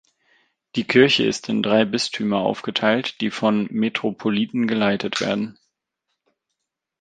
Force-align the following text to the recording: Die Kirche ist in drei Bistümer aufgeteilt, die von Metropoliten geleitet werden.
Die 0.75 0.83
Kirche 0.85 1.25
ist 1.27 1.47
in 1.47 1.61
drei 1.61 1.85
Bistümer 1.85 2.39
aufgeteilt, 2.39 3.21
die 3.21 3.29
von 3.29 3.67
Metropoliten 3.71 4.65
geleitet 4.65 5.21
werden. 5.21 5.59